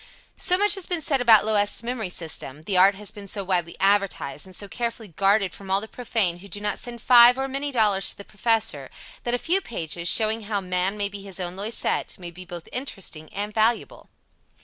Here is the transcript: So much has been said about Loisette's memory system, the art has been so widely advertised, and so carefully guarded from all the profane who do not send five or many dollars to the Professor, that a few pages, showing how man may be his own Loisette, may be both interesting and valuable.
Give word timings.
So 0.39 0.57
much 0.57 0.73
has 0.73 0.87
been 0.87 0.99
said 1.03 1.21
about 1.21 1.45
Loisette's 1.45 1.83
memory 1.83 2.09
system, 2.09 2.63
the 2.63 2.75
art 2.75 2.95
has 2.95 3.11
been 3.11 3.27
so 3.27 3.43
widely 3.43 3.77
advertised, 3.79 4.47
and 4.47 4.55
so 4.55 4.67
carefully 4.67 5.09
guarded 5.09 5.53
from 5.53 5.69
all 5.69 5.79
the 5.79 5.87
profane 5.87 6.39
who 6.39 6.47
do 6.47 6.59
not 6.59 6.79
send 6.79 7.03
five 7.03 7.37
or 7.37 7.47
many 7.47 7.71
dollars 7.71 8.09
to 8.09 8.17
the 8.17 8.25
Professor, 8.25 8.89
that 9.25 9.35
a 9.35 9.37
few 9.37 9.61
pages, 9.61 10.07
showing 10.07 10.41
how 10.45 10.59
man 10.59 10.97
may 10.97 11.07
be 11.07 11.21
his 11.21 11.39
own 11.39 11.55
Loisette, 11.55 12.17
may 12.17 12.31
be 12.31 12.45
both 12.45 12.67
interesting 12.71 13.31
and 13.31 13.53
valuable. 13.53 14.09